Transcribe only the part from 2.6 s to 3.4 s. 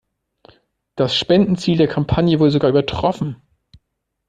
übertroffen.